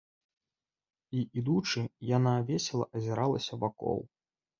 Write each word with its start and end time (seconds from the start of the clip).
І, 1.19 1.25
ідучы, 1.41 1.83
яна 2.17 2.33
весела 2.47 2.87
азіралася 3.01 3.61
вакол. 3.65 4.01